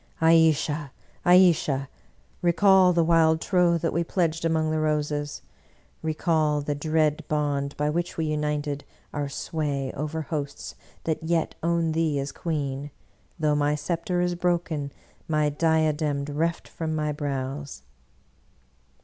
Ayesha, 0.19 0.91
Ayesha! 1.25 1.87
recall 2.41 2.91
the 2.91 3.03
wild 3.03 3.39
troth 3.39 3.83
that 3.83 3.93
we 3.93 4.03
pledged 4.03 4.43
among 4.43 4.71
the 4.71 4.79
roses; 4.79 5.43
recall 6.01 6.59
the 6.59 6.73
dread 6.73 7.23
bond 7.27 7.77
by 7.77 7.87
which 7.87 8.17
we 8.17 8.25
united 8.25 8.83
our 9.13 9.29
sway 9.29 9.91
over 9.93 10.23
hosts 10.23 10.73
that 11.03 11.21
yet 11.21 11.53
own 11.61 11.91
thee 11.91 12.17
as 12.17 12.31
queen, 12.31 12.89
though 13.37 13.53
my 13.53 13.75
scepter 13.75 14.21
is 14.21 14.33
broken, 14.33 14.91
my 15.27 15.49
diadem 15.49 16.25
reft 16.25 16.67
from 16.67 16.95
my 16.95 17.11
brows! 17.11 17.83